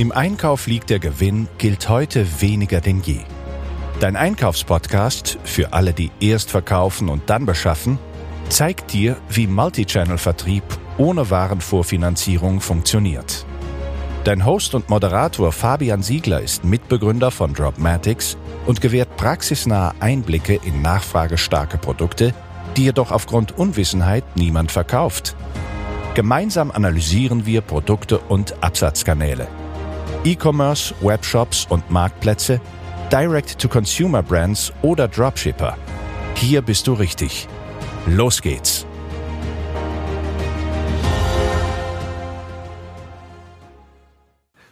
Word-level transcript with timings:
Im 0.00 0.12
Einkauf 0.12 0.66
liegt 0.66 0.88
der 0.88 0.98
Gewinn 0.98 1.46
gilt 1.58 1.90
heute 1.90 2.40
weniger 2.40 2.80
denn 2.80 3.02
je. 3.02 3.18
Dein 4.00 4.16
Einkaufspodcast 4.16 5.38
für 5.44 5.74
alle, 5.74 5.92
die 5.92 6.10
erst 6.20 6.50
verkaufen 6.50 7.10
und 7.10 7.28
dann 7.28 7.44
beschaffen, 7.44 7.98
zeigt 8.48 8.94
dir, 8.94 9.18
wie 9.28 9.46
Multichannel-Vertrieb 9.46 10.62
ohne 10.96 11.28
Warenvorfinanzierung 11.28 12.62
funktioniert. 12.62 13.44
Dein 14.24 14.46
Host 14.46 14.74
und 14.74 14.88
Moderator 14.88 15.52
Fabian 15.52 16.02
Siegler 16.02 16.40
ist 16.40 16.64
Mitbegründer 16.64 17.30
von 17.30 17.52
Dropmatics 17.52 18.38
und 18.64 18.80
gewährt 18.80 19.18
praxisnahe 19.18 19.92
Einblicke 20.00 20.58
in 20.64 20.80
nachfragestarke 20.80 21.76
Produkte, 21.76 22.32
die 22.74 22.84
jedoch 22.84 23.10
aufgrund 23.10 23.58
Unwissenheit 23.58 24.24
niemand 24.34 24.72
verkauft. 24.72 25.36
Gemeinsam 26.14 26.70
analysieren 26.70 27.44
wir 27.44 27.60
Produkte 27.60 28.18
und 28.18 28.62
Absatzkanäle. 28.62 29.46
E-Commerce, 30.22 30.94
Webshops 31.00 31.66
und 31.70 31.90
Marktplätze, 31.90 32.60
Direct-to-Consumer-Brands 33.10 34.70
oder 34.82 35.08
Dropshipper. 35.08 35.78
Hier 36.34 36.60
bist 36.60 36.86
du 36.86 36.92
richtig. 36.92 37.48
Los 38.06 38.42
geht's! 38.42 38.84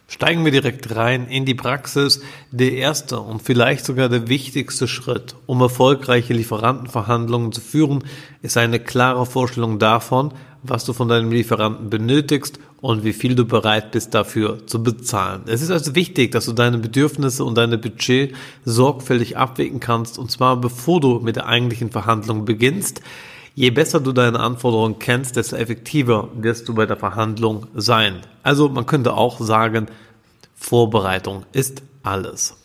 Steigen 0.07 0.43
wir 0.43 0.51
direkt 0.51 0.95
rein 0.95 1.27
in 1.27 1.45
die 1.45 1.55
Praxis. 1.55 2.21
Der 2.51 2.73
erste 2.73 3.19
und 3.19 3.41
vielleicht 3.41 3.85
sogar 3.85 4.09
der 4.09 4.27
wichtigste 4.27 4.87
Schritt, 4.87 5.35
um 5.47 5.61
erfolgreiche 5.61 6.33
Lieferantenverhandlungen 6.33 7.53
zu 7.53 7.61
führen, 7.61 8.03
ist 8.41 8.57
eine 8.57 8.79
klare 8.79 9.25
Vorstellung 9.25 9.79
davon, 9.79 10.33
was 10.61 10.85
du 10.85 10.93
von 10.93 11.07
deinem 11.07 11.31
Lieferanten 11.31 11.89
benötigst 11.89 12.59
und 12.81 13.03
wie 13.03 13.13
viel 13.13 13.35
du 13.35 13.45
bereit 13.45 13.91
bist 13.91 14.13
dafür 14.13 14.65
zu 14.67 14.81
bezahlen. 14.81 15.43
Es 15.47 15.61
ist 15.61 15.71
also 15.71 15.95
wichtig, 15.95 16.31
dass 16.31 16.45
du 16.45 16.53
deine 16.53 16.77
Bedürfnisse 16.77 17.43
und 17.43 17.57
deine 17.57 17.77
Budget 17.77 18.35
sorgfältig 18.65 19.37
abwägen 19.37 19.79
kannst 19.79 20.17
und 20.17 20.31
zwar 20.31 20.59
bevor 20.59 21.01
du 21.01 21.19
mit 21.19 21.35
der 21.35 21.47
eigentlichen 21.47 21.91
Verhandlung 21.91 22.45
beginnst. 22.45 23.01
Je 23.55 23.71
besser 23.71 23.99
du 23.99 24.13
deine 24.13 24.39
Anforderungen 24.39 24.99
kennst, 24.99 25.35
desto 25.35 25.55
effektiver 25.55 26.29
wirst 26.33 26.69
du 26.69 26.73
bei 26.73 26.85
der 26.85 26.97
Verhandlung 26.97 27.67
sein. 27.75 28.21
Also 28.43 28.69
man 28.69 28.85
könnte 28.85 29.13
auch 29.13 29.39
sagen, 29.39 29.87
Vorbereitung 30.55 31.43
ist 31.51 31.83
alles. 32.03 32.58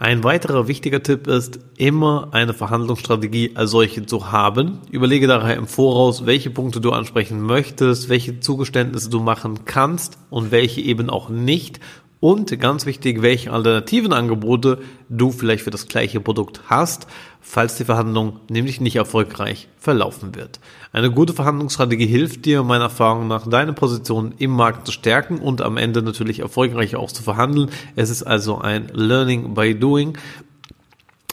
Ein 0.00 0.22
weiterer 0.22 0.68
wichtiger 0.68 1.02
Tipp 1.02 1.26
ist, 1.26 1.58
immer 1.76 2.28
eine 2.30 2.54
Verhandlungsstrategie 2.54 3.56
als 3.56 3.72
solche 3.72 4.06
zu 4.06 4.30
haben. 4.30 4.78
Überlege 4.92 5.26
daher 5.26 5.56
im 5.56 5.66
Voraus, 5.66 6.24
welche 6.24 6.50
Punkte 6.50 6.80
du 6.80 6.92
ansprechen 6.92 7.40
möchtest, 7.40 8.08
welche 8.08 8.38
Zugeständnisse 8.38 9.10
du 9.10 9.18
machen 9.18 9.64
kannst 9.64 10.16
und 10.30 10.52
welche 10.52 10.82
eben 10.82 11.10
auch 11.10 11.30
nicht 11.30 11.80
und 12.20 12.58
ganz 12.60 12.84
wichtig, 12.84 13.22
welche 13.22 13.52
alternativen 13.52 14.12
Angebote 14.12 14.80
du 15.08 15.30
vielleicht 15.30 15.62
für 15.62 15.70
das 15.70 15.86
gleiche 15.86 16.20
Produkt 16.20 16.62
hast, 16.66 17.06
falls 17.40 17.76
die 17.76 17.84
Verhandlung 17.84 18.40
nämlich 18.50 18.80
nicht 18.80 18.96
erfolgreich 18.96 19.68
verlaufen 19.78 20.34
wird. 20.34 20.58
Eine 20.92 21.10
gute 21.10 21.32
Verhandlungsstrategie 21.32 22.06
hilft 22.06 22.44
dir, 22.44 22.62
meiner 22.62 22.84
Erfahrung 22.84 23.28
nach, 23.28 23.48
deine 23.48 23.72
Position 23.72 24.34
im 24.38 24.50
Markt 24.50 24.86
zu 24.86 24.92
stärken 24.92 25.38
und 25.38 25.62
am 25.62 25.76
Ende 25.76 26.02
natürlich 26.02 26.40
erfolgreich 26.40 26.96
auch 26.96 27.12
zu 27.12 27.22
verhandeln. 27.22 27.70
Es 27.94 28.10
ist 28.10 28.24
also 28.24 28.58
ein 28.58 28.88
Learning 28.92 29.54
by 29.54 29.74
Doing. 29.74 30.18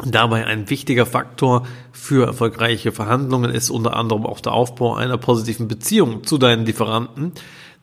Dabei 0.04 0.46
ein 0.46 0.70
wichtiger 0.70 1.06
Faktor 1.06 1.66
für 1.94 2.28
erfolgreiche 2.28 2.92
Verhandlungen 2.92 3.50
ist 3.50 3.70
unter 3.70 3.96
anderem 3.96 4.26
auch 4.26 4.42
der 4.42 4.52
Aufbau 4.52 4.96
einer 4.96 5.18
positiven 5.18 5.70
Beziehung 5.70 6.26
zu 6.26 6.38
deinen 6.38 6.66
Lieferanten. 6.66 7.32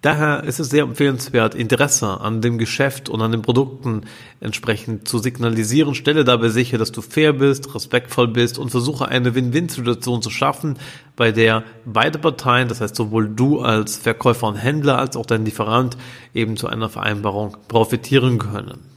Daher 0.03 0.43
ist 0.43 0.59
es 0.59 0.69
sehr 0.69 0.83
empfehlenswert, 0.83 1.55
Interesse 1.55 2.21
an 2.21 2.41
dem 2.41 2.59
Geschäft 2.59 3.09
und 3.09 3.23
an 3.23 3.31
den 3.31 3.43
Produkten 3.43 4.03
entsprechend 4.41 5.07
zu 5.07 5.19
signalisieren. 5.19 5.95
Stelle 5.95 6.25
dabei 6.25 6.49
sicher, 6.49 6.77
dass 6.77 6.91
du 6.91 7.03
fair 7.03 7.33
bist, 7.33 7.73
respektvoll 7.73 8.27
bist 8.27 8.59
und 8.59 8.71
versuche 8.71 9.07
eine 9.07 9.37
Win-Win-Situation 9.37 10.21
zu 10.21 10.31
schaffen, 10.31 10.77
bei 11.15 11.31
der 11.31 11.63
beide 11.85 12.19
Parteien, 12.19 12.67
das 12.67 12.81
heißt 12.81 12.97
sowohl 12.97 13.29
du 13.29 13.61
als 13.61 13.97
Verkäufer 13.97 14.49
und 14.49 14.57
Händler 14.57 14.99
als 14.99 15.17
auch 15.17 15.25
dein 15.25 15.45
Lieferant, 15.45 15.97
eben 16.35 16.57
zu 16.57 16.67
einer 16.67 16.89
Vereinbarung 16.89 17.57
profitieren 17.69 18.41
können. 18.41 18.92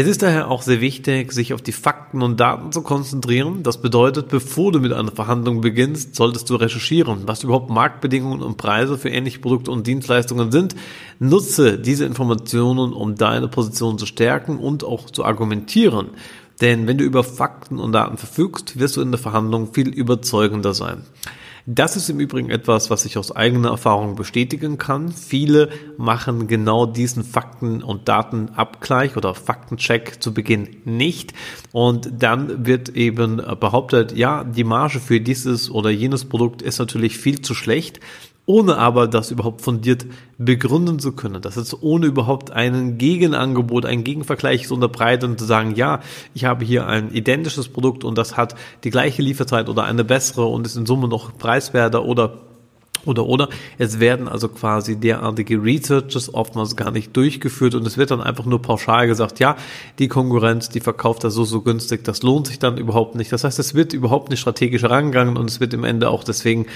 Es 0.00 0.06
ist 0.06 0.22
daher 0.22 0.48
auch 0.48 0.62
sehr 0.62 0.80
wichtig, 0.80 1.32
sich 1.32 1.52
auf 1.52 1.60
die 1.60 1.72
Fakten 1.72 2.22
und 2.22 2.38
Daten 2.38 2.70
zu 2.70 2.82
konzentrieren. 2.82 3.64
Das 3.64 3.82
bedeutet, 3.82 4.28
bevor 4.28 4.70
du 4.70 4.78
mit 4.78 4.92
einer 4.92 5.10
Verhandlung 5.10 5.60
beginnst, 5.60 6.14
solltest 6.14 6.48
du 6.50 6.54
recherchieren, 6.54 7.22
was 7.26 7.42
überhaupt 7.42 7.68
Marktbedingungen 7.68 8.40
und 8.40 8.58
Preise 8.58 8.96
für 8.96 9.08
ähnliche 9.08 9.40
Produkte 9.40 9.72
und 9.72 9.88
Dienstleistungen 9.88 10.52
sind. 10.52 10.76
Nutze 11.18 11.80
diese 11.80 12.04
Informationen, 12.04 12.92
um 12.92 13.16
deine 13.16 13.48
Position 13.48 13.98
zu 13.98 14.06
stärken 14.06 14.58
und 14.58 14.84
auch 14.84 15.10
zu 15.10 15.24
argumentieren. 15.24 16.10
Denn 16.60 16.86
wenn 16.86 16.98
du 16.98 17.02
über 17.02 17.24
Fakten 17.24 17.80
und 17.80 17.90
Daten 17.90 18.18
verfügst, 18.18 18.78
wirst 18.78 18.96
du 18.96 19.00
in 19.00 19.10
der 19.10 19.18
Verhandlung 19.18 19.74
viel 19.74 19.88
überzeugender 19.88 20.74
sein. 20.74 21.06
Das 21.70 21.96
ist 21.96 22.08
im 22.08 22.18
Übrigen 22.18 22.48
etwas, 22.48 22.88
was 22.88 23.04
ich 23.04 23.18
aus 23.18 23.30
eigener 23.30 23.68
Erfahrung 23.68 24.16
bestätigen 24.16 24.78
kann. 24.78 25.12
Viele 25.12 25.68
machen 25.98 26.46
genau 26.46 26.86
diesen 26.86 27.24
Fakten- 27.24 27.82
und 27.82 28.08
Datenabgleich 28.08 29.18
oder 29.18 29.34
Faktencheck 29.34 30.22
zu 30.22 30.32
Beginn 30.32 30.78
nicht. 30.86 31.34
Und 31.72 32.10
dann 32.22 32.64
wird 32.64 32.88
eben 32.96 33.36
behauptet, 33.60 34.16
ja, 34.16 34.44
die 34.44 34.64
Marge 34.64 34.98
für 34.98 35.20
dieses 35.20 35.70
oder 35.70 35.90
jenes 35.90 36.24
Produkt 36.24 36.62
ist 36.62 36.78
natürlich 36.78 37.18
viel 37.18 37.42
zu 37.42 37.52
schlecht 37.52 38.00
ohne 38.48 38.78
aber 38.78 39.08
das 39.08 39.30
überhaupt 39.30 39.60
fundiert 39.60 40.06
begründen 40.38 40.98
zu 40.98 41.12
können. 41.12 41.42
Das 41.42 41.58
ist 41.58 41.82
ohne 41.82 42.06
überhaupt 42.06 42.50
einen 42.50 42.96
Gegenangebot, 42.96 43.84
einen 43.84 44.04
Gegenvergleich 44.04 44.66
zu 44.66 44.74
unterbreiten 44.74 45.32
und 45.32 45.38
zu 45.38 45.44
sagen, 45.44 45.74
ja, 45.74 46.00
ich 46.32 46.46
habe 46.46 46.64
hier 46.64 46.86
ein 46.86 47.12
identisches 47.12 47.68
Produkt 47.68 48.04
und 48.04 48.16
das 48.16 48.38
hat 48.38 48.54
die 48.84 48.90
gleiche 48.90 49.20
Lieferzeit 49.20 49.68
oder 49.68 49.84
eine 49.84 50.02
bessere 50.02 50.46
und 50.46 50.64
ist 50.64 50.76
in 50.76 50.86
Summe 50.86 51.08
noch 51.08 51.36
preiswerter 51.36 52.06
oder 52.06 52.38
oder 53.04 53.26
oder 53.26 53.48
es 53.78 54.00
werden 54.00 54.28
also 54.28 54.48
quasi 54.48 54.96
derartige 54.96 55.62
Researches 55.62 56.32
oftmals 56.32 56.76
gar 56.76 56.90
nicht 56.90 57.16
durchgeführt 57.16 57.74
und 57.74 57.86
es 57.86 57.96
wird 57.96 58.10
dann 58.10 58.20
einfach 58.20 58.44
nur 58.44 58.62
pauschal 58.62 59.06
gesagt, 59.06 59.40
ja, 59.40 59.56
die 59.98 60.08
Konkurrenz, 60.08 60.68
die 60.68 60.80
verkauft 60.80 61.24
das 61.24 61.34
so 61.34 61.44
so 61.44 61.62
günstig, 61.62 62.04
das 62.04 62.22
lohnt 62.22 62.46
sich 62.46 62.58
dann 62.58 62.78
überhaupt 62.78 63.14
nicht. 63.14 63.32
Das 63.32 63.44
heißt, 63.44 63.58
es 63.58 63.74
wird 63.74 63.92
überhaupt 63.92 64.30
nicht 64.30 64.40
strategisch 64.40 64.82
herangegangen 64.82 65.36
und 65.36 65.50
es 65.50 65.60
wird 65.60 65.74
im 65.74 65.84
Ende 65.84 66.10
auch 66.10 66.24
deswegen 66.24 66.66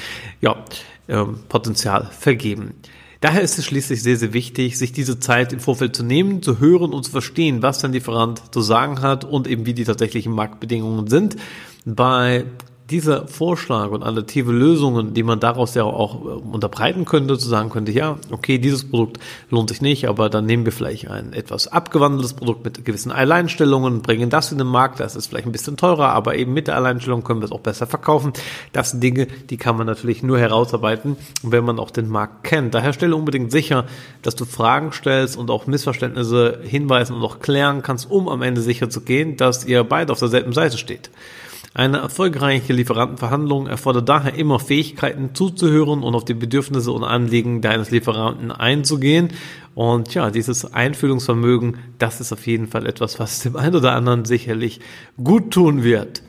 ja 0.41 0.57
ähm, 1.09 1.41
Potenzial 1.49 2.09
vergeben. 2.19 2.75
Daher 3.23 3.43
ist 3.43 3.57
es 3.57 3.67
schließlich 3.67 4.03
sehr, 4.03 4.17
sehr 4.17 4.33
wichtig, 4.33 4.77
sich 4.77 4.93
diese 4.93 5.21
Zeit 5.21 5.53
im 5.53 5.61
Vorfeld 5.61 5.95
zu 5.95 6.03
nehmen, 6.03 6.43
zu 6.43 6.59
hören 6.59 6.93
und 6.93 7.05
zu 7.05 7.13
verstehen, 7.13 7.63
was 7.63 7.79
dein 7.79 7.93
Lieferant 7.93 8.53
zu 8.53 8.61
sagen 8.63 9.01
hat 9.01 9.25
und 9.25 9.47
eben 9.47 9.65
wie 9.65 9.75
die 9.75 9.85
tatsächlichen 9.85 10.33
Marktbedingungen 10.33 11.07
sind. 11.07 11.37
Bei 11.85 12.45
dieser 12.93 13.27
Vorschlag 13.27 13.91
und 13.91 14.03
alternative 14.03 14.53
Lösungen, 14.53 15.15
die 15.15 15.23
man 15.23 15.41
daraus 15.41 15.75
ja 15.75 15.85
auch 15.85 16.25
äh, 16.25 16.29
unterbreiten 16.29 17.07
könnte, 17.07 17.39
zu 17.39 17.49
sagen 17.49 17.71
könnte, 17.71 17.91
ja, 17.91 18.19
okay, 18.31 18.59
dieses 18.59 18.89
Produkt 18.89 19.19
lohnt 19.49 19.71
sich 19.71 19.81
nicht, 19.81 20.09
aber 20.09 20.29
dann 20.29 20.45
nehmen 20.45 20.67
wir 20.67 20.73
vielleicht 20.73 21.09
ein 21.09 21.33
etwas 21.33 21.69
abgewandeltes 21.69 22.35
Produkt 22.35 22.65
mit 22.65 22.85
gewissen 22.85 23.11
Alleinstellungen, 23.11 24.03
bringen 24.03 24.29
das 24.29 24.53
in 24.53 24.59
den 24.59 24.67
Markt, 24.67 25.01
das 25.01 25.17
ist 25.17 25.29
vielleicht 25.29 25.47
ein 25.47 25.53
bisschen 25.53 25.79
teurer, 25.79 26.11
aber 26.11 26.37
eben 26.37 26.53
mit 26.53 26.69
der 26.69 26.77
Alleinstellung 26.77 27.25
können 27.25 27.41
wir 27.41 27.47
es 27.47 27.53
auch 27.53 27.61
besser 27.61 27.87
verkaufen. 27.87 28.35
Das 28.73 28.91
sind 28.91 29.03
Dinge, 29.03 29.27
die 29.49 29.57
kann 29.57 29.79
man 29.79 29.87
natürlich 29.87 30.23
nur 30.23 30.39
herausarbeiten, 30.39 31.17
wenn 31.43 31.65
man 31.65 31.79
auch 31.79 31.91
den 31.91 32.09
Markt 32.09 32.45
kennt. 32.45 32.75
Daher 32.75 32.93
stelle 32.93 33.17
unbedingt 33.17 33.51
sicher, 33.51 33.87
dass 34.21 34.37
du 34.37 34.45
Fragen 34.45 34.93
stellst 34.93 35.39
und 35.39 35.51
auch 35.51 35.67
Missverständnisse 35.67 36.61
hinweisen 36.63 37.17
und 37.17 37.23
auch 37.23 37.41
klären 37.41 37.81
kannst, 37.83 38.11
um 38.11 38.29
am 38.29 38.43
Ende 38.43 38.61
sicher 38.61 38.91
zu 38.91 39.01
gehen, 39.01 39.39
dass 39.39 39.65
ihr 39.65 39.83
beide 39.83 40.13
auf 40.13 40.19
derselben 40.19 40.53
Seite 40.53 40.77
steht. 40.77 41.11
Eine 41.75 41.99
erfolgreiche 41.99 42.75
Lieferantenverhandlung 42.75 43.67
erfordert 43.67 44.07
daher 44.07 44.35
immer 44.35 44.59
Fähigkeiten 44.59 45.35
zuzuhören 45.35 46.03
und 46.03 46.15
auf 46.15 46.27
die 46.27 46.35
Bedürfnisse 46.35 46.93
und 46.93 47.03
Anliegen 47.03 47.63
deines 47.63 47.91
Lieferanten 47.91 48.53
einzugehen. 48.53 49.31
Und 49.75 50.13
ja, 50.13 50.31
dieses 50.31 50.75
Einfühlungsvermögen, 50.75 51.79
das 51.99 52.21
ist 52.21 52.31
auf 52.31 52.47
jeden 52.47 52.67
Fall 52.67 52.87
etwas, 52.87 53.19
was 53.19 53.41
dem 53.41 53.57
einen 53.57 53.77
oder 53.77 53.93
anderen 53.93 54.27
sicherlich 54.27 54.81
gut 55.23 55.51
tun 55.51 55.83
wird. 55.83 56.23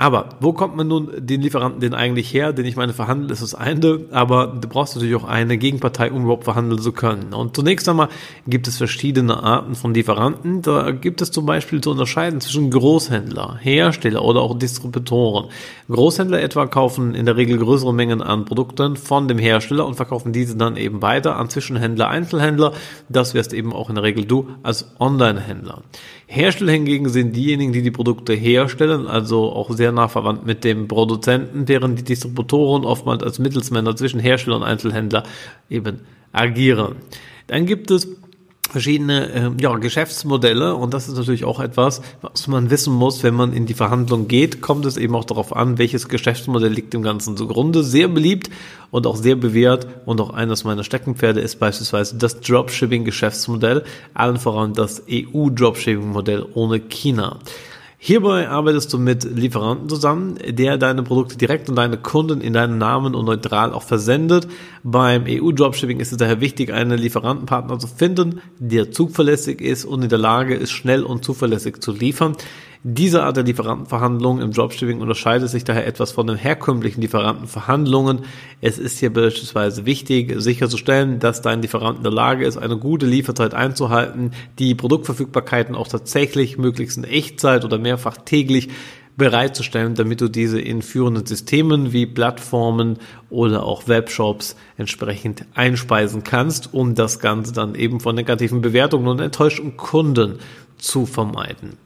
Aber 0.00 0.30
wo 0.40 0.54
kommt 0.54 0.76
man 0.76 0.88
nun 0.88 1.10
den 1.18 1.42
Lieferanten 1.42 1.82
denn 1.82 1.92
eigentlich 1.92 2.32
her? 2.32 2.54
Denn 2.54 2.64
ich 2.64 2.74
meine, 2.74 2.94
verhandeln 2.94 3.30
ist 3.30 3.42
das 3.42 3.54
eine, 3.54 4.00
aber 4.12 4.46
du 4.46 4.66
brauchst 4.66 4.94
natürlich 4.94 5.14
auch 5.14 5.24
eine 5.24 5.58
Gegenpartei, 5.58 6.10
um 6.10 6.22
überhaupt 6.22 6.44
verhandeln 6.44 6.80
zu 6.80 6.92
können. 6.92 7.34
Und 7.34 7.54
zunächst 7.54 7.86
einmal 7.86 8.08
gibt 8.46 8.66
es 8.66 8.78
verschiedene 8.78 9.42
Arten 9.42 9.74
von 9.74 9.92
Lieferanten. 9.92 10.62
Da 10.62 10.90
gibt 10.92 11.20
es 11.20 11.30
zum 11.30 11.44
Beispiel 11.44 11.82
zu 11.82 11.90
unterscheiden 11.90 12.40
zwischen 12.40 12.70
Großhändler, 12.70 13.58
Hersteller 13.60 14.24
oder 14.24 14.40
auch 14.40 14.58
Distributoren. 14.58 15.50
Großhändler 15.90 16.40
etwa 16.40 16.66
kaufen 16.66 17.14
in 17.14 17.26
der 17.26 17.36
Regel 17.36 17.58
größere 17.58 17.92
Mengen 17.92 18.22
an 18.22 18.46
Produkten 18.46 18.96
von 18.96 19.28
dem 19.28 19.38
Hersteller 19.38 19.84
und 19.84 19.96
verkaufen 19.96 20.32
diese 20.32 20.56
dann 20.56 20.78
eben 20.78 21.02
weiter 21.02 21.36
an 21.36 21.50
Zwischenhändler, 21.50 22.08
Einzelhändler. 22.08 22.72
Das 23.10 23.34
wärst 23.34 23.52
eben 23.52 23.74
auch 23.74 23.90
in 23.90 23.96
der 23.96 24.04
Regel 24.04 24.24
du 24.24 24.48
als 24.62 24.92
Online-Händler. 24.98 25.82
Hersteller 26.26 26.70
hingegen 26.70 27.08
sind 27.08 27.34
diejenigen, 27.34 27.72
die 27.72 27.82
die 27.82 27.90
Produkte 27.90 28.32
herstellen, 28.32 29.08
also 29.08 29.50
auch 29.52 29.72
sehr 29.72 29.89
nah 29.92 30.08
verwandt 30.08 30.46
mit 30.46 30.64
dem 30.64 30.88
Produzenten, 30.88 31.68
während 31.68 31.98
die 31.98 32.04
Distributoren 32.04 32.84
oftmals 32.84 33.22
als 33.22 33.38
Mittelsmänner 33.38 33.96
zwischen 33.96 34.20
Hersteller 34.20 34.56
und 34.56 34.62
Einzelhändler 34.62 35.24
eben 35.68 36.00
agieren. 36.32 36.96
Dann 37.46 37.66
gibt 37.66 37.90
es 37.90 38.08
verschiedene 38.70 39.32
äh, 39.32 39.50
ja, 39.60 39.76
Geschäftsmodelle 39.76 40.74
und 40.74 40.94
das 40.94 41.08
ist 41.08 41.16
natürlich 41.16 41.44
auch 41.44 41.60
etwas, 41.60 42.02
was 42.22 42.46
man 42.46 42.70
wissen 42.70 42.94
muss, 42.94 43.22
wenn 43.22 43.34
man 43.34 43.52
in 43.52 43.66
die 43.66 43.74
Verhandlung 43.74 44.28
geht, 44.28 44.60
kommt 44.60 44.86
es 44.86 44.96
eben 44.96 45.14
auch 45.14 45.24
darauf 45.24 45.54
an, 45.54 45.78
welches 45.78 46.08
Geschäftsmodell 46.08 46.72
liegt 46.72 46.94
dem 46.94 47.02
Ganzen 47.02 47.36
zugrunde. 47.36 47.82
Sehr 47.82 48.08
beliebt 48.08 48.50
und 48.90 49.06
auch 49.06 49.16
sehr 49.16 49.36
bewährt 49.36 49.86
und 50.06 50.20
auch 50.20 50.30
eines 50.30 50.64
meiner 50.64 50.84
Steckenpferde 50.84 51.40
ist 51.40 51.58
beispielsweise 51.58 52.16
das 52.16 52.40
Dropshipping-Geschäftsmodell, 52.40 53.84
allen 54.14 54.38
voran 54.38 54.72
das 54.72 55.02
EU-Dropshipping-Modell 55.10 56.46
ohne 56.54 56.80
China. 56.80 57.38
Hierbei 58.02 58.48
arbeitest 58.48 58.94
du 58.94 58.98
mit 58.98 59.24
Lieferanten 59.24 59.86
zusammen, 59.90 60.38
der 60.48 60.78
deine 60.78 61.02
Produkte 61.02 61.36
direkt 61.36 61.68
an 61.68 61.76
deine 61.76 61.98
Kunden 61.98 62.40
in 62.40 62.54
deinen 62.54 62.78
Namen 62.78 63.14
und 63.14 63.26
neutral 63.26 63.74
auch 63.74 63.82
versendet. 63.82 64.48
Beim 64.82 65.26
EU-Dropshipping 65.28 66.00
ist 66.00 66.10
es 66.10 66.16
daher 66.16 66.40
wichtig, 66.40 66.72
einen 66.72 66.98
Lieferantenpartner 66.98 67.78
zu 67.78 67.88
finden, 67.88 68.40
der 68.58 68.90
zuverlässig 68.90 69.60
ist 69.60 69.84
und 69.84 70.02
in 70.02 70.08
der 70.08 70.18
Lage 70.18 70.54
ist, 70.54 70.70
schnell 70.70 71.02
und 71.02 71.26
zuverlässig 71.26 71.82
zu 71.82 71.92
liefern. 71.92 72.36
Diese 72.82 73.24
Art 73.24 73.36
der 73.36 73.44
Lieferantenverhandlungen 73.44 74.42
im 74.42 74.52
Dropshipping 74.52 75.02
unterscheidet 75.02 75.50
sich 75.50 75.64
daher 75.64 75.86
etwas 75.86 76.12
von 76.12 76.26
den 76.26 76.36
herkömmlichen 76.36 77.02
Lieferantenverhandlungen. 77.02 78.20
Es 78.62 78.78
ist 78.78 78.98
hier 78.98 79.12
beispielsweise 79.12 79.84
wichtig, 79.84 80.32
sicherzustellen, 80.38 81.18
dass 81.18 81.42
dein 81.42 81.60
Lieferant 81.60 81.98
in 81.98 82.04
der 82.04 82.12
Lage 82.12 82.46
ist, 82.46 82.56
eine 82.56 82.78
gute 82.78 83.04
Lieferzeit 83.04 83.52
einzuhalten, 83.52 84.30
die 84.58 84.74
Produktverfügbarkeiten 84.74 85.74
auch 85.74 85.88
tatsächlich 85.88 86.56
möglichst 86.56 86.96
in 86.96 87.04
Echtzeit 87.04 87.66
oder 87.66 87.76
mehrfach 87.76 88.16
täglich 88.16 88.70
bereitzustellen, 89.14 89.94
damit 89.94 90.22
du 90.22 90.28
diese 90.28 90.58
in 90.58 90.80
führenden 90.80 91.26
Systemen 91.26 91.92
wie 91.92 92.06
Plattformen 92.06 92.96
oder 93.28 93.62
auch 93.62 93.88
Webshops 93.88 94.56
entsprechend 94.78 95.44
einspeisen 95.54 96.24
kannst, 96.24 96.72
um 96.72 96.94
das 96.94 97.18
Ganze 97.18 97.52
dann 97.52 97.74
eben 97.74 98.00
von 98.00 98.14
negativen 98.14 98.62
Bewertungen 98.62 99.08
und 99.08 99.20
enttäuschten 99.20 99.76
Kunden 99.76 100.38
zu 100.78 101.04
vermeiden. 101.04 101.76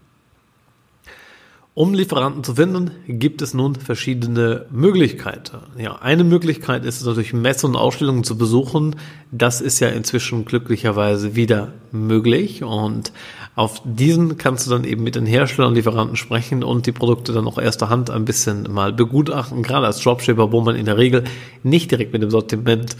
Um 1.76 1.92
Lieferanten 1.92 2.44
zu 2.44 2.54
finden, 2.54 2.92
gibt 3.08 3.42
es 3.42 3.52
nun 3.52 3.74
verschiedene 3.74 4.66
Möglichkeiten. 4.70 5.58
Ja, 5.76 5.96
eine 5.96 6.22
Möglichkeit 6.22 6.84
ist 6.84 7.00
es 7.00 7.04
natürlich 7.04 7.32
Messe 7.32 7.66
und 7.66 7.74
Ausstellungen 7.74 8.22
zu 8.22 8.38
besuchen. 8.38 8.94
Das 9.32 9.60
ist 9.60 9.80
ja 9.80 9.88
inzwischen 9.88 10.44
glücklicherweise 10.44 11.34
wieder 11.34 11.72
möglich 11.90 12.62
und 12.62 13.12
auf 13.56 13.82
diesen 13.84 14.38
kannst 14.38 14.68
du 14.68 14.70
dann 14.70 14.84
eben 14.84 15.02
mit 15.02 15.16
den 15.16 15.26
Herstellern 15.26 15.70
und 15.70 15.74
Lieferanten 15.74 16.14
sprechen 16.14 16.62
und 16.62 16.86
die 16.86 16.92
Produkte 16.92 17.32
dann 17.32 17.48
auch 17.48 17.58
erster 17.58 17.88
Hand 17.88 18.08
ein 18.08 18.24
bisschen 18.24 18.72
mal 18.72 18.92
begutachten. 18.92 19.64
Gerade 19.64 19.86
als 19.86 19.98
Dropshipper, 19.98 20.52
wo 20.52 20.60
man 20.60 20.76
in 20.76 20.86
der 20.86 20.96
Regel 20.96 21.24
nicht 21.64 21.90
direkt 21.90 22.12
mit 22.12 22.22
dem 22.22 22.30
Sortiment 22.30 22.96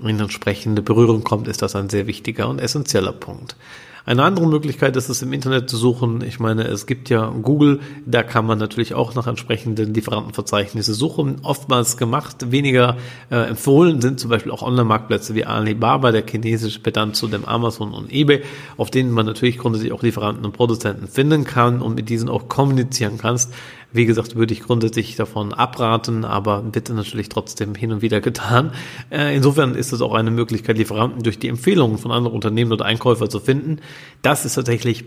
in 0.00 0.20
entsprechende 0.20 0.80
Berührung 0.80 1.24
kommt, 1.24 1.48
ist 1.48 1.60
das 1.60 1.74
ein 1.74 1.90
sehr 1.90 2.06
wichtiger 2.06 2.48
und 2.48 2.60
essentieller 2.60 3.12
Punkt. 3.12 3.56
Eine 4.04 4.24
andere 4.24 4.48
Möglichkeit 4.48 4.96
ist 4.96 5.08
es 5.08 5.22
im 5.22 5.32
Internet 5.32 5.70
zu 5.70 5.76
suchen. 5.76 6.22
Ich 6.22 6.40
meine, 6.40 6.64
es 6.64 6.86
gibt 6.86 7.08
ja 7.08 7.28
Google, 7.28 7.80
da 8.04 8.24
kann 8.24 8.46
man 8.46 8.58
natürlich 8.58 8.94
auch 8.94 9.14
nach 9.14 9.28
entsprechenden 9.28 9.94
Lieferantenverzeichnisse 9.94 10.92
suchen. 10.92 11.36
Oftmals 11.42 11.96
gemacht, 11.96 12.50
weniger 12.50 12.96
äh, 13.30 13.36
empfohlen 13.48 14.00
sind 14.00 14.18
zum 14.18 14.30
Beispiel 14.30 14.50
auch 14.50 14.62
Online-Marktplätze 14.62 15.36
wie 15.36 15.44
Alibaba, 15.44 16.10
der 16.10 16.24
chinesische 16.26 16.80
Pedant 16.80 17.14
zu 17.14 17.28
dem 17.28 17.44
Amazon 17.44 17.94
und 17.94 18.12
eBay, 18.12 18.42
auf 18.76 18.90
denen 18.90 19.12
man 19.12 19.24
natürlich 19.24 19.58
grundsätzlich 19.58 19.92
auch 19.92 20.02
Lieferanten 20.02 20.44
und 20.44 20.52
Produzenten 20.52 21.06
finden 21.06 21.44
kann 21.44 21.80
und 21.80 21.94
mit 21.94 22.08
diesen 22.08 22.28
auch 22.28 22.48
kommunizieren 22.48 23.18
kannst. 23.18 23.52
Wie 23.94 24.06
gesagt, 24.06 24.36
würde 24.36 24.54
ich 24.54 24.62
grundsätzlich 24.62 25.16
davon 25.16 25.52
abraten, 25.52 26.24
aber 26.24 26.62
bitte 26.62 26.94
natürlich 26.94 27.28
trotzdem 27.28 27.74
hin 27.74 27.92
und 27.92 28.00
wieder 28.00 28.22
getan. 28.22 28.72
Äh, 29.10 29.36
insofern 29.36 29.74
ist 29.74 29.92
es 29.92 30.00
auch 30.00 30.14
eine 30.14 30.30
Möglichkeit, 30.30 30.78
Lieferanten 30.78 31.22
durch 31.22 31.38
die 31.38 31.48
Empfehlungen 31.48 31.98
von 31.98 32.10
anderen 32.10 32.34
Unternehmen 32.34 32.72
oder 32.72 32.86
Einkäufer 32.86 33.28
zu 33.28 33.38
finden. 33.38 33.80
Das 34.22 34.44
ist 34.44 34.54
tatsächlich 34.54 35.04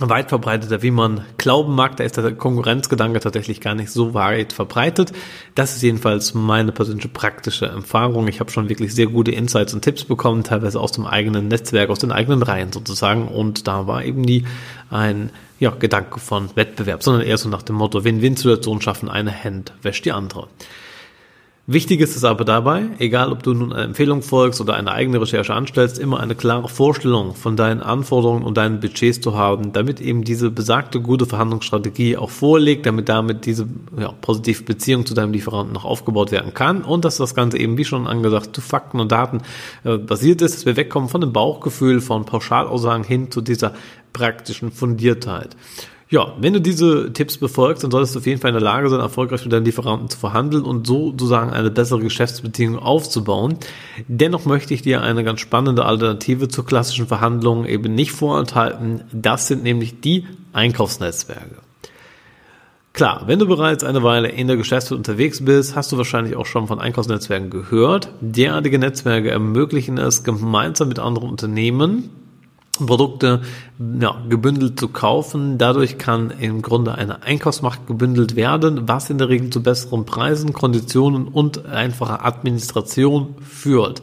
weit 0.00 0.28
verbreiteter, 0.28 0.82
wie 0.82 0.90
man 0.90 1.24
glauben 1.38 1.74
mag. 1.74 1.96
Da 1.96 2.04
ist 2.04 2.16
der 2.16 2.32
Konkurrenzgedanke 2.32 3.20
tatsächlich 3.20 3.60
gar 3.60 3.74
nicht 3.74 3.90
so 3.90 4.14
weit 4.14 4.52
verbreitet. 4.52 5.12
Das 5.54 5.74
ist 5.74 5.82
jedenfalls 5.82 6.34
meine 6.34 6.72
persönliche 6.72 7.08
praktische 7.08 7.66
Erfahrung. 7.66 8.28
Ich 8.28 8.40
habe 8.40 8.50
schon 8.50 8.68
wirklich 8.68 8.94
sehr 8.94 9.06
gute 9.06 9.30
Insights 9.30 9.72
und 9.74 9.82
Tipps 9.82 10.04
bekommen, 10.04 10.44
teilweise 10.44 10.80
aus 10.80 10.92
dem 10.92 11.06
eigenen 11.06 11.48
Netzwerk, 11.48 11.90
aus 11.90 11.98
den 11.98 12.12
eigenen 12.12 12.42
Reihen 12.42 12.72
sozusagen. 12.72 13.28
Und 13.28 13.66
da 13.66 13.86
war 13.86 14.04
eben 14.04 14.20
nie 14.20 14.44
ein 14.90 15.30
ja, 15.58 15.70
Gedanke 15.70 16.20
von 16.20 16.54
Wettbewerb, 16.54 17.02
sondern 17.02 17.22
eher 17.22 17.38
so 17.38 17.48
nach 17.48 17.62
dem 17.62 17.76
Motto 17.76 18.04
Win-Win-Situation 18.04 18.82
schaffen, 18.82 19.08
eine 19.08 19.44
Hand 19.44 19.72
wäscht 19.82 20.04
die 20.04 20.12
andere. 20.12 20.48
Wichtig 21.68 22.00
ist 22.00 22.14
es 22.14 22.22
aber 22.22 22.44
dabei, 22.44 22.90
egal 23.00 23.32
ob 23.32 23.42
du 23.42 23.52
nun 23.52 23.72
eine 23.72 23.82
Empfehlung 23.82 24.22
folgst 24.22 24.60
oder 24.60 24.74
eine 24.74 24.92
eigene 24.92 25.20
Recherche 25.20 25.52
anstellst, 25.52 25.98
immer 25.98 26.20
eine 26.20 26.36
klare 26.36 26.68
Vorstellung 26.68 27.34
von 27.34 27.56
deinen 27.56 27.80
Anforderungen 27.82 28.44
und 28.44 28.56
deinen 28.56 28.78
Budgets 28.78 29.20
zu 29.20 29.36
haben, 29.36 29.72
damit 29.72 30.00
eben 30.00 30.22
diese 30.22 30.52
besagte 30.52 31.00
gute 31.00 31.26
Verhandlungsstrategie 31.26 32.18
auch 32.18 32.30
vorliegt, 32.30 32.86
damit 32.86 33.08
damit 33.08 33.46
diese 33.46 33.66
ja, 33.98 34.12
positive 34.12 34.62
Beziehung 34.62 35.06
zu 35.06 35.14
deinem 35.14 35.32
Lieferanten 35.32 35.74
noch 35.74 35.84
aufgebaut 35.84 36.30
werden 36.30 36.54
kann 36.54 36.82
und 36.82 37.04
dass 37.04 37.16
das 37.16 37.34
Ganze 37.34 37.58
eben, 37.58 37.76
wie 37.76 37.84
schon 37.84 38.06
angesagt, 38.06 38.54
zu 38.54 38.60
Fakten 38.60 39.00
und 39.00 39.10
Daten 39.10 39.42
äh, 39.82 39.98
basiert 39.98 40.42
ist, 40.42 40.54
dass 40.54 40.66
wir 40.66 40.76
wegkommen 40.76 41.08
von 41.08 41.20
dem 41.20 41.32
Bauchgefühl, 41.32 42.00
von 42.00 42.26
Pauschalaussagen 42.26 43.02
hin 43.02 43.32
zu 43.32 43.40
dieser 43.40 43.74
praktischen 44.12 44.70
Fundiertheit. 44.70 45.56
Ja, 46.08 46.34
wenn 46.38 46.52
du 46.52 46.60
diese 46.60 47.12
Tipps 47.12 47.36
befolgst, 47.36 47.82
dann 47.82 47.90
solltest 47.90 48.14
du 48.14 48.20
auf 48.20 48.26
jeden 48.26 48.40
Fall 48.40 48.50
in 48.50 48.54
der 48.54 48.62
Lage 48.62 48.88
sein, 48.88 49.00
erfolgreich 49.00 49.42
mit 49.42 49.52
deinen 49.52 49.64
Lieferanten 49.64 50.08
zu 50.08 50.16
verhandeln 50.16 50.62
und 50.62 50.86
so 50.86 51.10
sozusagen 51.10 51.50
eine 51.50 51.70
bessere 51.70 51.98
Geschäftsbeziehung 51.98 52.78
aufzubauen. 52.78 53.58
Dennoch 54.06 54.44
möchte 54.44 54.72
ich 54.72 54.82
dir 54.82 55.02
eine 55.02 55.24
ganz 55.24 55.40
spannende 55.40 55.84
Alternative 55.84 56.46
zur 56.46 56.64
klassischen 56.64 57.08
Verhandlung 57.08 57.66
eben 57.66 57.92
nicht 57.94 58.12
vorenthalten. 58.12 59.02
Das 59.10 59.48
sind 59.48 59.64
nämlich 59.64 60.00
die 60.00 60.26
Einkaufsnetzwerke. 60.52 61.56
Klar, 62.92 63.24
wenn 63.26 63.40
du 63.40 63.46
bereits 63.46 63.82
eine 63.82 64.04
Weile 64.04 64.28
in 64.28 64.46
der 64.46 64.56
Geschäftswelt 64.56 64.98
unterwegs 64.98 65.44
bist, 65.44 65.74
hast 65.74 65.90
du 65.90 65.98
wahrscheinlich 65.98 66.36
auch 66.36 66.46
schon 66.46 66.68
von 66.68 66.78
Einkaufsnetzwerken 66.78 67.50
gehört. 67.50 68.10
Derartige 68.20 68.78
Netzwerke 68.78 69.30
ermöglichen 69.30 69.98
es, 69.98 70.22
gemeinsam 70.22 70.86
mit 70.86 71.00
anderen 71.00 71.28
Unternehmen 71.28 72.10
Produkte 72.84 73.40
ja, 73.98 74.20
gebündelt 74.28 74.78
zu 74.78 74.88
kaufen. 74.88 75.56
Dadurch 75.56 75.96
kann 75.96 76.30
im 76.38 76.60
Grunde 76.60 76.94
eine 76.94 77.22
Einkaufsmacht 77.22 77.86
gebündelt 77.86 78.36
werden, 78.36 78.86
was 78.86 79.08
in 79.08 79.16
der 79.16 79.30
Regel 79.30 79.48
zu 79.48 79.62
besseren 79.62 80.04
Preisen, 80.04 80.52
Konditionen 80.52 81.28
und 81.28 81.64
einfacher 81.64 82.26
Administration 82.26 83.36
führt. 83.40 84.02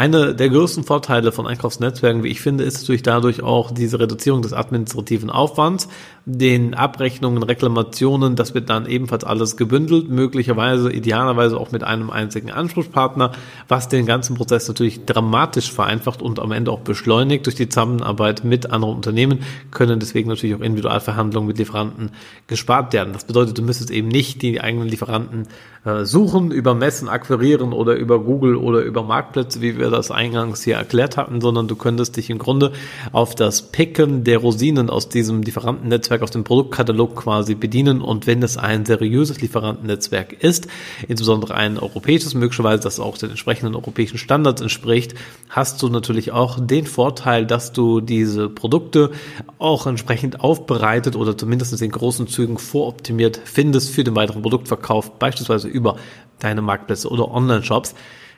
Eine 0.00 0.34
der 0.34 0.48
größten 0.48 0.84
Vorteile 0.84 1.30
von 1.30 1.46
Einkaufsnetzwerken, 1.46 2.22
wie 2.22 2.28
ich 2.28 2.40
finde, 2.40 2.64
ist 2.64 2.80
natürlich 2.80 3.02
dadurch 3.02 3.42
auch 3.42 3.70
diese 3.70 4.00
Reduzierung 4.00 4.40
des 4.40 4.54
administrativen 4.54 5.28
Aufwands, 5.28 5.88
den 6.38 6.74
Abrechnungen, 6.74 7.42
Reklamationen, 7.42 8.36
das 8.36 8.54
wird 8.54 8.70
dann 8.70 8.86
ebenfalls 8.86 9.24
alles 9.24 9.56
gebündelt, 9.56 10.08
möglicherweise 10.08 10.92
idealerweise 10.92 11.58
auch 11.58 11.72
mit 11.72 11.84
einem 11.84 12.10
einzigen 12.10 12.50
Ansprechpartner, 12.50 13.32
was 13.68 13.88
den 13.88 14.06
ganzen 14.06 14.36
Prozess 14.36 14.68
natürlich 14.68 15.04
dramatisch 15.04 15.72
vereinfacht 15.72 16.22
und 16.22 16.38
am 16.38 16.52
Ende 16.52 16.70
auch 16.70 16.80
beschleunigt 16.80 17.46
durch 17.46 17.56
die 17.56 17.68
Zusammenarbeit 17.68 18.44
mit 18.44 18.70
anderen 18.70 18.96
Unternehmen, 18.96 19.40
können 19.70 20.00
deswegen 20.00 20.28
natürlich 20.28 20.54
auch 20.54 20.60
Individualverhandlungen 20.60 21.48
mit 21.48 21.58
Lieferanten 21.58 22.10
gespart 22.46 22.92
werden. 22.92 23.12
Das 23.12 23.24
bedeutet, 23.24 23.58
du 23.58 23.62
müsstest 23.62 23.90
eben 23.90 24.08
nicht 24.08 24.42
die 24.42 24.60
eigenen 24.60 24.88
Lieferanten 24.88 25.48
äh, 25.84 26.04
suchen, 26.04 26.50
über 26.50 26.74
Messen 26.74 27.08
akquirieren 27.08 27.72
oder 27.72 27.94
über 27.94 28.18
Google 28.18 28.56
oder 28.56 28.82
über 28.82 29.02
Marktplätze, 29.02 29.62
wie 29.62 29.78
wir 29.78 29.90
das 29.90 30.10
eingangs 30.10 30.62
hier 30.62 30.76
erklärt 30.76 31.16
hatten, 31.16 31.40
sondern 31.40 31.68
du 31.68 31.76
könntest 31.76 32.16
dich 32.16 32.30
im 32.30 32.38
Grunde 32.38 32.72
auf 33.12 33.34
das 33.34 33.62
Picken 33.72 34.24
der 34.24 34.38
Rosinen 34.38 34.90
aus 34.90 35.08
diesem 35.08 35.42
Lieferantennetzwerk, 35.42 36.19
aus 36.22 36.30
dem 36.30 36.44
Produktkatalog 36.44 37.16
quasi 37.16 37.54
bedienen 37.54 38.00
und 38.00 38.26
wenn 38.26 38.42
es 38.42 38.56
ein 38.56 38.86
seriöses 38.86 39.40
Lieferantennetzwerk 39.40 40.32
ist, 40.32 40.68
insbesondere 41.08 41.54
ein 41.54 41.78
europäisches, 41.78 42.34
möglicherweise 42.34 42.82
das 42.82 43.00
auch 43.00 43.18
den 43.18 43.30
entsprechenden 43.30 43.74
europäischen 43.74 44.18
Standards 44.18 44.60
entspricht, 44.60 45.14
hast 45.48 45.82
du 45.82 45.88
natürlich 45.88 46.32
auch 46.32 46.58
den 46.60 46.86
Vorteil, 46.86 47.46
dass 47.46 47.72
du 47.72 48.00
diese 48.00 48.48
Produkte 48.48 49.10
auch 49.58 49.86
entsprechend 49.86 50.40
aufbereitet 50.40 51.16
oder 51.16 51.36
zumindest 51.36 51.80
in 51.80 51.90
großen 51.90 52.28
Zügen 52.28 52.58
voroptimiert 52.58 53.40
findest 53.44 53.90
für 53.90 54.04
den 54.04 54.16
weiteren 54.16 54.42
Produktverkauf, 54.42 55.18
beispielsweise 55.18 55.68
über 55.68 55.96
deine 56.38 56.62
Marktplätze 56.62 57.08
oder 57.08 57.30
Online-Shops 57.30 57.94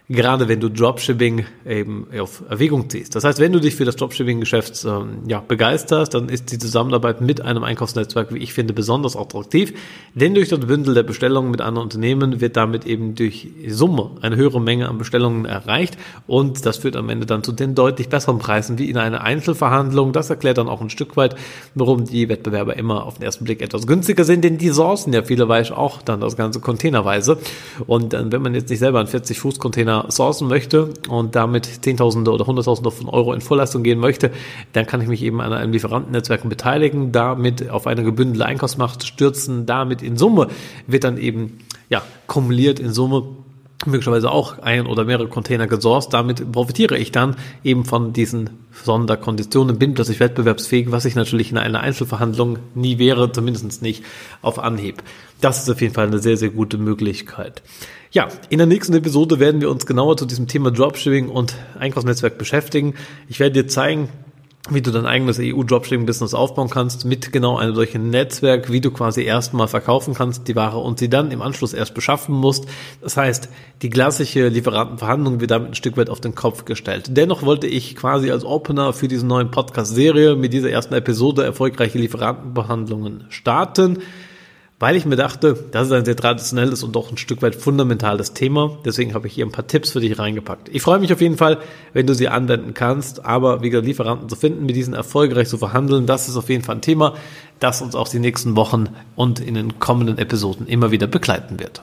gerade 0.09 0.49
wenn 0.49 0.61
du 0.61 0.69
Dropshipping 0.69 1.45
eben 1.67 2.07
auf 2.19 2.43
Erwägung 2.49 2.91
ziehst. 2.91 3.15
Das 3.15 3.25
heißt, 3.25 3.39
wenn 3.39 3.53
du 3.53 3.61
dich 3.61 3.77
für 3.77 3.85
das 3.85 3.97
Dropshipping-Geschäft 3.97 4.85
ähm, 4.85 5.23
ja, 5.27 5.41
begeisterst, 5.41 6.15
dann 6.15 6.29
ist 6.29 6.51
die 6.51 6.59
Zusammenarbeit 6.59 7.21
mit 7.21 7.41
einem 7.41 7.63
Einkaufsnetzwerk, 7.63 8.35
wie 8.35 8.39
ich 8.39 8.53
finde, 8.53 8.75
besonders 8.75 9.17
attraktiv. 9.17 9.73
Denn 10.15 10.35
durch 10.35 10.49
das 10.49 10.61
Bündel 10.61 10.95
der 10.95 11.05
Bestellungen 11.05 11.51
mit 11.51 11.61
anderen 11.61 11.85
Unternehmen 11.85 12.41
wird 12.41 12.57
damit 12.57 12.85
eben 12.85 13.15
durch 13.15 13.49
Summe 13.69 14.11
eine 14.21 14.37
höhere 14.37 14.61
Menge 14.61 14.89
an 14.89 14.99
Bestellungen 14.99 15.45
erreicht 15.45 15.97
und 16.27 16.67
das 16.67 16.79
führt 16.79 16.97
am 16.97 17.09
Ende 17.09 17.27
dann 17.27 17.43
zu 17.43 17.53
den 17.53 17.75
deutlich 17.75 18.09
besseren 18.09 18.39
Preisen 18.39 18.79
wie 18.79 18.91
in 18.91 18.99
einer 18.99 19.23
Einzelverhandlung. 19.23 20.13
Das 20.13 20.31
erklärt 20.31 20.59
dann 20.59 20.69
auch 20.69 20.81
ein 20.81 20.91
Stück 20.91 21.17
weit, 21.17 21.37
warum 21.75 22.05
die 22.05 22.29
Wettbewerber 22.29 22.77
immer 22.77 23.07
auf 23.07 23.15
den 23.15 23.25
ersten 23.25 23.45
Blick 23.45 23.63
etwas 23.63 23.87
günstiger 23.87 24.25
sind, 24.25 24.43
denn 24.45 24.59
die 24.59 24.71
sourcen 24.71 25.13
ja 25.13 25.23
vielerweise 25.23 25.77
auch 25.77 26.03
dann 26.03 26.21
das 26.21 26.37
ganze 26.37 26.61
containerweise. 26.61 27.39
Und 27.87 28.13
dann, 28.13 28.33
wenn 28.33 28.43
man 28.43 28.55
jetzt 28.55 28.69
nicht 28.69 28.81
selber 28.81 28.99
einen 28.99 29.09
40-Fuß-Container 29.09 30.02
sourcen 30.09 30.49
möchte 30.49 30.93
und 31.09 31.35
damit 31.35 31.85
Zehntausende 31.85 32.31
oder 32.31 32.47
Hunderttausende 32.47 32.91
von 32.91 33.09
Euro 33.09 33.33
in 33.33 33.41
Vorleistung 33.41 33.83
gehen 33.83 33.99
möchte, 33.99 34.31
dann 34.73 34.87
kann 34.87 35.01
ich 35.01 35.09
mich 35.09 35.23
eben 35.23 35.41
an 35.41 35.53
einem 35.53 35.73
Lieferantennetzwerk 35.73 36.49
beteiligen, 36.49 37.13
damit 37.13 37.71
auf 37.71 37.87
eine 37.87 38.03
gebündelte 38.03 38.47
Einkaufsmacht 38.47 39.07
stürzen, 39.07 39.67
damit 39.67 40.03
in 40.03 40.17
Summe 40.17 40.49
wird 40.87 41.05
dann 41.05 41.19
eben 41.19 41.59
ja, 41.89 42.03
kumuliert 42.27 42.81
in 42.81 42.93
Summe 42.93 43.25
möglicherweise 43.87 44.31
auch 44.31 44.59
ein 44.59 44.87
oder 44.87 45.05
mehrere 45.05 45.29
Container 45.29 45.67
gesourced. 45.67 46.13
Damit 46.13 46.51
profitiere 46.53 46.99
ich 46.99 47.13
dann 47.13 47.37
eben 47.65 47.85
von 47.85 48.13
diesen 48.13 48.51
Sonderkonditionen, 48.85 49.79
bin 49.79 49.95
plötzlich 49.95 50.21
wettbewerbsfähig, 50.21 50.91
was 50.91 51.05
ich 51.05 51.15
natürlich 51.15 51.51
in 51.51 51.59
einer 51.59 51.81
Einzelverhandlung 51.81 52.59
nie 52.75 52.99
wäre, 52.99 53.33
zumindest 53.33 53.83
nicht 53.83 54.05
auf 54.41 54.59
Anhieb. 54.59 55.03
Das 55.41 55.63
ist 55.63 55.71
auf 55.71 55.81
jeden 55.81 55.95
Fall 55.95 56.07
eine 56.07 56.19
sehr, 56.19 56.37
sehr 56.37 56.51
gute 56.51 56.79
Möglichkeit. 56.79 57.63
Ja, 58.13 58.29
in 58.51 58.59
der 58.59 58.67
nächsten 58.67 58.95
Episode 58.95 59.41
werden 59.41 59.61
wir 59.61 59.71
uns 59.71 59.87
genauer 59.87 60.17
zu 60.17 60.27
diesem 60.27 60.47
Thema 60.47 60.71
Dropshipping 60.71 61.29
und 61.29 61.55
Einkaufsnetzwerk 61.79 62.39
beschäftigen. 62.39 62.95
Ich 63.29 63.41
werde 63.41 63.63
dir 63.63 63.69
zeigen, 63.69 64.09
wie 64.71 64.81
du 64.81 64.93
dein 64.93 65.07
eigenes 65.07 65.41
EU-Dropshipping-Business 65.41 66.35
aufbauen 66.35 66.71
kannst 66.71 67.05
mit 67.05 67.33
genau 67.33 67.57
einem 67.59 67.75
solchen 67.75 68.11
Netzwerk, 68.11 68.71
wie 68.71 68.81
du 68.81 68.93
quasi 68.93 69.23
erstmal 69.23 69.67
verkaufen 69.67 70.15
kannst, 70.15 70.47
die 70.47 70.55
Ware 70.55 70.79
und 70.79 71.01
sie 71.01 71.09
dann 71.09 71.33
im 71.33 71.43
Anschluss 71.43 71.75
erst 71.75 71.95
beschaffen 71.95 72.35
musst. 72.35 72.67
Das 73.01 73.17
heißt, 73.17 73.49
die 73.83 73.91
klassische 73.91 74.47
Lieferantenverhandlung 74.47 75.41
wird 75.41 75.51
damit 75.51 75.71
ein 75.71 75.75
Stück 75.75 75.97
weit 75.97 76.09
auf 76.09 76.21
den 76.21 76.37
Kopf 76.37 76.65
gestellt. 76.65 77.07
Dennoch 77.11 77.43
wollte 77.43 77.67
ich 77.67 77.97
quasi 77.97 78.31
als 78.31 78.45
Opener 78.45 78.93
für 78.93 79.09
diese 79.09 79.27
neuen 79.27 79.51
Podcast-Serie 79.51 80.37
mit 80.37 80.53
dieser 80.53 80.71
ersten 80.71 80.95
Episode 80.95 81.43
erfolgreiche 81.43 81.99
Lieferantenbehandlungen 81.99 83.25
starten 83.31 83.99
weil 84.83 84.97
ich 84.97 85.07
mir 85.07 85.15
dachte, 85.15 85.57
das 85.71 85.87
ist 85.87 85.93
ein 85.93 86.05
sehr 86.05 86.17
traditionelles 86.17 86.83
und 86.83 86.97
doch 86.97 87.09
ein 87.09 87.17
Stück 87.17 87.41
weit 87.41 87.55
fundamentales 87.55 88.33
Thema. 88.35 88.79
Deswegen 88.85 89.15
habe 89.15 89.29
ich 89.29 89.33
hier 89.33 89.47
ein 89.47 89.53
paar 89.53 89.69
Tipps 89.69 89.93
für 89.93 90.01
dich 90.01 90.19
reingepackt. 90.19 90.69
Ich 90.73 90.83
freue 90.83 90.99
mich 90.99 91.13
auf 91.13 91.21
jeden 91.21 91.37
Fall, 91.37 91.59
wenn 91.93 92.05
du 92.09 92.17
sie 92.17 92.27
anwenden 92.27 92.75
kannst, 92.75 93.25
aber 93.25 93.63
wie 93.63 93.71
gesagt, 93.71 93.87
Lieferanten 93.87 94.29
zu 94.29 94.35
finden, 94.35 94.67
mit 94.67 94.75
diesen 94.75 94.93
erfolgreich 94.93 95.47
zu 95.47 95.57
verhandeln, 95.57 96.07
das 96.07 96.29
ist 96.29 96.37
auf 96.37 96.49
jeden 96.49 96.65
Fall 96.65 96.75
ein 96.75 96.81
Thema, 96.81 97.15
das 97.61 97.81
uns 97.81 97.95
auch 97.95 98.09
die 98.09 98.19
nächsten 98.19 98.57
Wochen 98.57 98.89
und 99.15 99.39
in 99.39 99.55
den 99.55 99.79
kommenden 99.79 100.19
Episoden 100.19 100.67
immer 100.67 100.91
wieder 100.91 101.07
begleiten 101.07 101.61
wird. 101.61 101.81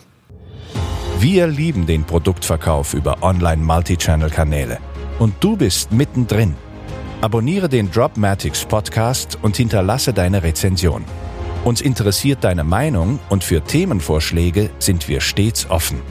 Wir 1.21 1.47
lieben 1.47 1.85
den 1.85 2.03
Produktverkauf 2.03 2.93
über 2.93 3.23
Online-Multichannel-Kanäle. 3.23 4.77
Und 5.19 5.35
du 5.39 5.55
bist 5.55 5.93
mittendrin. 5.93 6.53
Abonniere 7.21 7.69
den 7.69 7.89
Dropmatics 7.91 8.65
Podcast 8.65 9.37
und 9.41 9.55
hinterlasse 9.55 10.11
deine 10.11 10.43
Rezension. 10.43 11.05
Uns 11.65 11.81
interessiert 11.81 12.43
deine 12.43 12.63
Meinung 12.63 13.19
und 13.29 13.43
für 13.43 13.61
Themenvorschläge 13.61 14.69
sind 14.79 15.07
wir 15.09 15.19
stets 15.19 15.69
offen. 15.69 16.01